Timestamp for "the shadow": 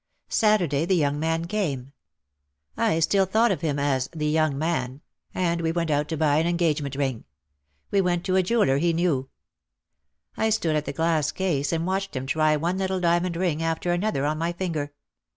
3.61-3.77